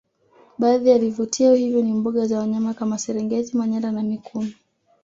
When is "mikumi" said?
4.03-4.55